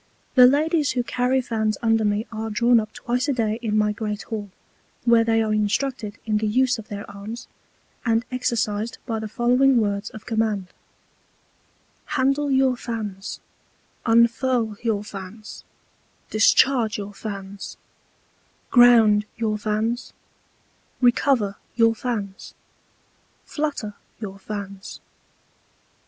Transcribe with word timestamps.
The 0.33 0.47
Ladies 0.47 0.93
who 0.93 1.03
carry 1.03 1.41
Fans 1.41 1.77
under 1.83 2.03
me 2.03 2.25
are 2.31 2.49
drawn 2.49 2.79
up 2.79 2.91
twice 2.91 3.27
a 3.27 3.33
day 3.33 3.59
in 3.61 3.77
my 3.77 3.91
great 3.91 4.23
Hall, 4.23 4.49
where 5.05 5.23
they 5.23 5.43
are 5.43 5.53
instructed 5.53 6.17
in 6.25 6.37
the 6.39 6.47
Use 6.47 6.79
of 6.79 6.87
their 6.87 7.07
Arms, 7.07 7.47
and 8.03 8.25
exercised 8.31 8.97
by 9.05 9.19
the 9.19 9.27
following 9.27 9.77
Words 9.77 10.09
of 10.09 10.25
Command, 10.25 10.69
Handle 12.17 12.49
your 12.49 12.75
Fans, 12.75 13.41
Unfurl 14.07 14.75
your 14.81 15.03
Fans, 15.03 15.63
Discharge 16.31 16.97
your 16.97 17.13
Fans, 17.13 17.77
Ground 18.71 19.25
your 19.37 19.55
Fans, 19.59 20.13
Recover 20.99 21.57
your 21.75 21.93
Fans, 21.93 22.55
Flutter 23.45 23.93
your 24.19 24.39
Fans. 24.39 24.99